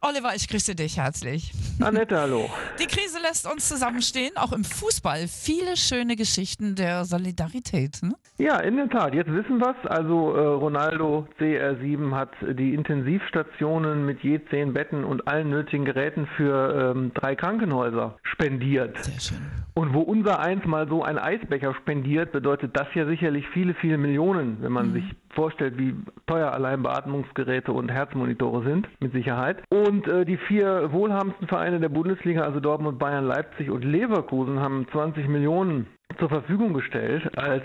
Oliver, 0.00 0.30
ich 0.36 0.46
grüße 0.46 0.76
dich 0.76 0.96
herzlich. 0.96 1.50
Annette, 1.80 2.20
hallo. 2.20 2.48
Die 2.78 2.86
Krise 2.86 3.18
lässt 3.20 3.52
uns 3.52 3.68
zusammenstehen, 3.68 4.30
auch 4.36 4.52
im 4.52 4.62
Fußball. 4.62 5.26
Viele 5.26 5.76
schöne 5.76 6.14
Geschichten 6.14 6.76
der 6.76 7.04
Solidarität. 7.04 7.98
Ne? 8.02 8.14
Ja, 8.38 8.60
in 8.60 8.76
der 8.76 8.88
Tat. 8.88 9.12
Jetzt 9.12 9.32
wissen 9.32 9.58
wir 9.58 9.74
es. 9.82 9.90
Also 9.90 10.36
äh, 10.36 10.40
Ronaldo 10.40 11.26
CR7 11.40 12.14
hat 12.14 12.30
die 12.40 12.74
Intensivstationen 12.74 14.06
mit 14.06 14.20
je 14.22 14.40
zehn 14.50 14.72
Betten 14.72 15.02
und 15.02 15.26
allen 15.26 15.50
nötigen 15.50 15.84
Geräten 15.84 16.28
für 16.36 16.92
ähm, 16.94 17.10
drei 17.14 17.34
Krankenhäuser 17.34 18.18
spendiert. 18.22 18.96
Sehr 19.02 19.18
schön. 19.18 19.38
Und 19.74 19.94
wo 19.94 20.00
unser 20.00 20.38
eins 20.38 20.64
mal 20.64 20.86
so 20.88 21.02
ein 21.02 21.18
Eisbecher 21.18 21.74
spendiert, 21.74 22.30
bedeutet 22.30 22.76
das 22.76 22.86
ja 22.94 23.04
sicherlich 23.04 23.48
viele, 23.52 23.74
viele 23.74 23.98
Millionen, 23.98 24.62
wenn 24.62 24.70
man 24.70 24.90
mhm. 24.90 24.92
sich 24.92 25.04
vorstellt, 25.38 25.78
wie 25.78 25.94
teuer 26.26 26.50
allein 26.50 26.82
Beatmungsgeräte 26.82 27.72
und 27.72 27.90
Herzmonitore 27.90 28.64
sind, 28.64 28.88
mit 29.00 29.12
Sicherheit. 29.12 29.62
Und 29.68 30.08
äh, 30.08 30.24
die 30.24 30.36
vier 30.36 30.92
wohlhabendsten 30.92 31.46
Vereine 31.46 31.78
der 31.78 31.90
Bundesliga, 31.90 32.42
also 32.42 32.58
Dortmund, 32.58 32.98
Bayern, 32.98 33.24
Leipzig 33.24 33.70
und 33.70 33.84
Leverkusen, 33.84 34.58
haben 34.58 34.88
20 34.90 35.28
Millionen 35.28 35.86
zur 36.18 36.28
Verfügung 36.28 36.74
gestellt 36.74 37.38
als 37.38 37.62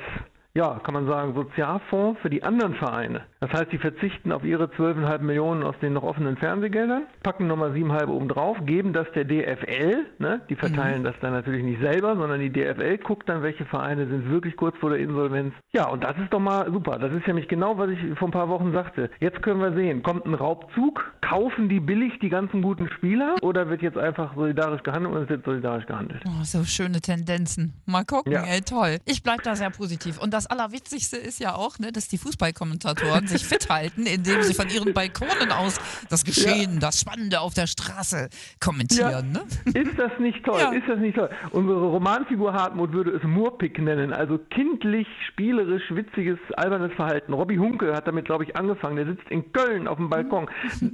ja, 0.56 0.80
kann 0.84 0.94
man 0.94 1.08
sagen, 1.08 1.34
Sozialfonds 1.34 2.22
für 2.22 2.30
die 2.30 2.44
anderen 2.44 2.76
Vereine. 2.76 3.22
Das 3.44 3.52
heißt, 3.52 3.72
sie 3.72 3.78
verzichten 3.78 4.32
auf 4.32 4.44
ihre 4.44 4.66
12,5 4.66 5.20
Millionen 5.20 5.64
aus 5.64 5.76
den 5.82 5.94
noch 5.94 6.04
offenen 6.04 6.38
Fernsehgeldern, 6.38 7.04
packen 7.24 7.48
nochmal 7.48 7.72
7,5 7.72 8.08
oben 8.08 8.28
drauf, 8.28 8.58
geben 8.66 8.94
das 8.94 9.08
der 9.16 9.26
DFL, 9.26 10.06
ne? 10.20 10.42
die 10.50 10.56
verteilen 10.56 11.00
mhm. 11.00 11.06
das 11.06 11.16
dann 11.22 11.32
natürlich 11.32 11.64
nicht 11.64 11.82
selber, 11.82 12.16
sondern 12.16 12.40
die 12.40 12.52
DFL 12.52 12.98
guckt 13.00 13.28
dann, 13.30 13.42
welche 13.42 13.66
Vereine 13.66 14.08
sind 14.08 14.30
wirklich 14.30 14.56
kurz 14.56 14.78
vor 14.78 14.92
der 14.92 15.00
Insolvenz. 15.00 15.54
Ja, 15.72 15.88
und 15.88 16.04
das 16.04 16.18
ist 16.18 16.32
doch 16.32 16.40
mal 16.40 16.72
super. 16.72 17.00
Das 17.00 17.12
ist 17.14 17.26
nämlich 17.26 17.48
genau, 17.48 17.78
was 17.78 17.90
ich 17.90 18.00
vor 18.18 18.28
ein 18.28 18.32
paar 18.32 18.50
Wochen 18.50 18.72
sagte. 18.72 19.10
Jetzt 19.20 19.42
können 19.42 19.60
wir 19.60 19.74
sehen, 19.74 20.04
kommt 20.04 20.26
ein 20.26 20.34
Raubzug, 20.34 21.04
kaufen 21.22 21.68
die 21.68 21.80
billig 21.80 22.20
die 22.22 22.30
ganzen 22.30 22.62
guten 22.62 22.90
Spieler 22.90 23.36
oder 23.42 23.70
wird 23.70 23.82
jetzt 23.82 23.98
einfach 23.98 24.36
solidarisch 24.36 24.84
gehandelt 24.84 25.16
und 25.16 25.24
es 25.24 25.30
wird 25.30 25.46
solidarisch 25.46 25.86
gehandelt? 25.86 26.22
Oh, 26.28 26.44
so 26.44 26.64
schöne 26.64 27.02
Tendenzen. 27.02 27.74
Mal 27.86 28.06
gucken, 28.06 28.32
ja. 28.32 28.44
ey, 28.44 28.62
toll. 28.62 29.00
Ich 29.06 29.24
bleibe 29.24 29.42
da 29.44 29.56
sehr 29.56 29.70
positiv. 29.70 30.22
Und 30.22 30.34
das 30.34 30.44
das 30.44 30.48
Allerwitzigste 30.48 31.16
ist 31.16 31.40
ja 31.40 31.56
auch, 31.56 31.80
ne, 31.80 31.92
dass 31.92 32.10
die 32.10 32.18
Fußballkommentatoren 32.18 33.28
sich 33.34 33.46
fit 33.46 33.70
halten, 33.70 34.06
indem 34.06 34.42
sie 34.44 34.54
von 34.54 34.70
ihren 34.70 34.94
Balkonen 34.94 35.52
aus 35.52 35.80
das 36.10 36.24
Geschehen, 36.24 36.76
ja. 36.76 36.80
das 36.80 37.00
Spannende 37.00 37.42
auf 37.42 37.54
der 37.54 37.68
Straße 37.68 38.30
kommentieren. 38.60 39.36
Ja. 39.36 39.72
Ne? 39.72 39.80
Ist 39.80 39.98
das 39.98 40.12
nicht 40.20 40.44
toll? 40.44 40.60
Ja. 40.60 40.72
Ist 40.72 40.88
das 40.88 41.00
nicht 41.00 41.16
toll? 41.16 41.30
Unsere 41.52 41.86
Romanfigur 41.86 42.54
Hartmut 42.54 42.94
würde 42.94 43.12
es 43.12 43.24
Murpick 43.24 43.80
nennen, 43.80 44.14
also 44.14 44.38
kindlich, 44.50 45.08
spielerisch, 45.30 45.84
witziges, 45.90 46.40
albernes 46.56 46.94
Verhalten. 46.94 47.34
Robby 47.34 47.58
Hunke 47.58 47.94
hat 47.94 48.08
damit, 48.08 48.26
glaube 48.26 48.44
ich, 48.44 48.56
angefangen. 48.56 48.96
Der 48.96 49.06
sitzt 49.06 49.30
in 49.30 49.52
Köln 49.52 49.88
auf 49.88 49.98
dem 49.98 50.10
Balkon 50.10 50.50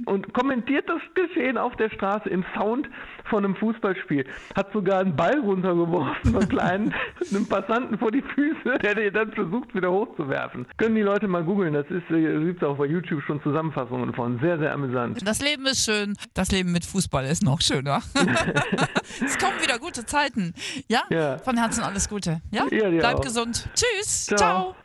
und 0.06 0.32
kommentiert 0.34 0.88
das 0.88 1.00
Geschehen 1.14 1.58
auf 1.58 1.76
der 1.76 1.90
Straße 1.90 2.28
im 2.28 2.44
Sound 2.54 2.88
von 3.24 3.44
einem 3.44 3.56
Fußballspiel. 3.56 4.24
Hat 4.54 4.72
sogar 4.72 5.00
einen 5.00 5.16
Ball 5.16 5.38
runtergeworfen, 5.38 6.36
einen 6.36 6.48
kleinen, 6.48 6.94
einem 7.30 7.46
Passanten 7.46 7.98
vor 7.98 8.10
die 8.10 8.22
Füße, 8.22 8.78
der 8.82 8.94
dir 8.94 9.12
dann 9.12 9.32
versucht, 9.32 9.74
wieder 9.74 9.90
hochzuwerfen. 9.90 10.66
Können 10.76 10.94
die 10.94 11.02
Leute 11.02 11.28
mal 11.28 11.44
googeln, 11.44 11.74
das 11.74 11.86
ist, 11.90 12.10
äh, 12.10 12.29
gibt 12.38 12.62
es 12.62 12.68
auch 12.68 12.76
bei 12.76 12.86
YouTube 12.86 13.22
schon 13.26 13.42
Zusammenfassungen 13.42 14.12
von. 14.14 14.38
Sehr, 14.40 14.58
sehr 14.58 14.72
amüsant. 14.72 15.26
Das 15.26 15.40
Leben 15.40 15.66
ist 15.66 15.84
schön, 15.84 16.16
das 16.34 16.50
Leben 16.50 16.72
mit 16.72 16.84
Fußball 16.84 17.24
ist 17.26 17.42
noch 17.42 17.60
schöner. 17.60 18.02
es 19.24 19.38
kommen 19.38 19.60
wieder 19.62 19.78
gute 19.78 20.04
Zeiten. 20.06 20.54
Ja? 20.88 21.02
ja? 21.10 21.38
Von 21.38 21.56
Herzen 21.56 21.82
alles 21.82 22.08
Gute. 22.08 22.40
Ja? 22.50 22.66
ja 22.70 22.88
Bleib 22.88 23.16
auch. 23.16 23.20
gesund. 23.20 23.68
Tschüss. 23.74 24.26
Ciao. 24.26 24.38
Ciao. 24.38 24.76